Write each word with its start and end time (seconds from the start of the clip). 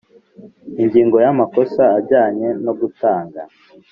Ingingo 0.81 1.15
ya 1.23 1.29
amakosa 1.33 1.83
ajyanye 1.97 2.47
no 2.65 2.73
gutanga 2.79 3.41